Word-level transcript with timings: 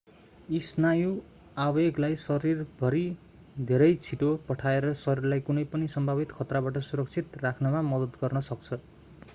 यी 0.49 0.59
स्नायु 0.67 1.09
आवेगलाई 1.63 2.15
शरीरभरि 2.21 3.03
धेरै 3.67 3.91
छिटो 4.07 4.31
पठाएर 4.49 4.89
शरीरलाई 5.03 5.45
कुनै 5.51 5.67
पनि 5.75 5.93
सम्भावित 5.97 6.35
खतराबाट 6.39 6.83
सुरक्षित 6.89 7.41
राख्नमा 7.45 7.87
मद्दत 7.93 8.21
गर्न 8.25 8.45
सक्छ 8.51 8.83